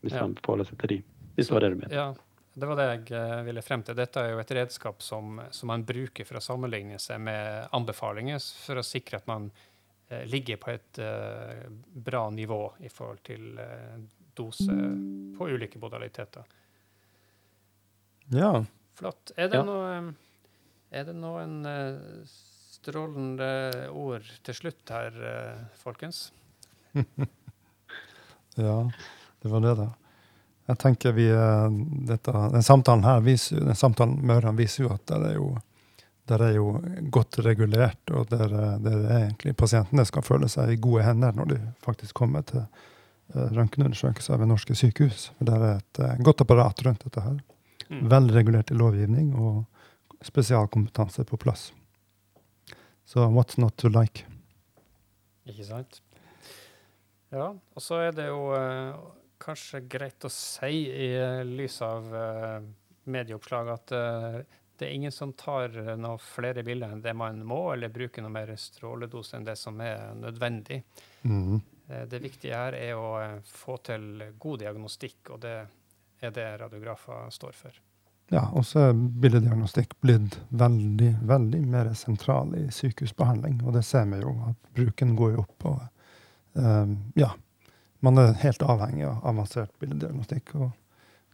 [0.00, 0.24] hvis ja.
[0.24, 0.98] man forholder seg til de.
[1.36, 1.94] Hvis det var det du mente.
[1.94, 2.08] Ja,
[2.58, 3.96] det var det jeg eh, ville frem til.
[3.98, 8.40] Dette er jo et redskap som, som, man bruker for å sammenligne seg med anbefalinger,
[8.64, 9.50] for å sikre at man
[10.08, 11.68] eh, ligger på et eh,
[12.08, 14.00] bra nivå i forhold til eh,
[14.38, 14.78] dose
[15.36, 16.56] på ulike modaliteter.
[18.34, 18.64] Ja.
[18.98, 19.32] Flott.
[19.36, 19.66] Er det, ja.
[19.66, 20.14] noe,
[20.90, 22.24] er det noen uh,
[22.72, 26.28] strålende ord til slutt her, uh, folkens?
[28.66, 28.76] ja,
[29.42, 29.88] det var det, da.
[30.68, 31.68] Jeg tenker vi, uh,
[32.08, 35.52] dette, den Samtalen her viser, den samtalen med Ørjan viser jo at det er jo,
[36.28, 36.66] det er jo
[37.14, 38.52] godt regulert, og der,
[38.84, 43.48] der egentlig pasientene skal føle seg i gode hender når de faktisk kommer til uh,
[43.52, 45.30] røntgenundersøkelser ved norske sykehus.
[45.38, 47.40] For det er et uh, godt apparat rundt dette her.
[47.88, 48.04] Mm.
[48.12, 49.64] Vel regulert i lovgivning og
[50.24, 51.72] spesialkompetanse på plass.
[53.04, 54.26] Så what's not to like?
[55.48, 56.02] Ikke sant.
[57.32, 61.08] Ja, og så er det jo uh kanskje greit å si i
[61.46, 62.58] lys av uh,
[63.08, 64.38] medieoppslag at uh,
[64.78, 68.34] det er ingen som tar noe flere bilder enn det man må, eller bruker noe
[68.34, 70.84] mer stråledose enn det som er nødvendig.
[71.26, 71.58] Mm.
[72.06, 75.56] Det viktige her er å få til god diagnostikk, og det
[76.22, 77.80] er det radiografer står for.
[78.28, 83.62] Ja, og så er billeddiagnostikk blitt veldig, veldig mer sentral i sykehusbehandling.
[83.64, 85.68] Og det ser vi jo, at bruken går jo opp.
[85.72, 85.78] og
[87.16, 87.30] ja,
[88.00, 90.54] man er helt avhengig av avansert bildediagnostikk.
[90.54, 90.70] og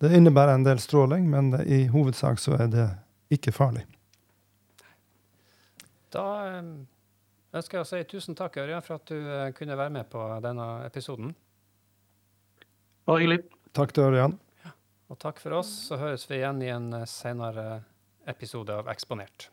[0.01, 2.89] Det innebærer en del stråling, men det, i hovedsak så er det
[3.35, 3.85] ikke farlig.
[6.15, 6.63] Da eh,
[7.57, 10.23] ønsker jeg å si tusen takk, Ørjan, for at du eh, kunne være med på
[10.45, 11.35] denne episoden.
[13.05, 13.43] Bare hyggelig.
[13.77, 14.39] Takk til Ørjan.
[15.15, 15.71] Og takk for oss.
[15.87, 17.85] Så høres vi igjen i en eh, senere
[18.27, 19.47] episode av Eksponert.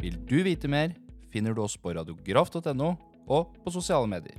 [0.00, 0.94] Vil du vite mer,
[1.34, 2.92] finner du oss på radiograf.no
[3.26, 4.38] og på sosiale medier.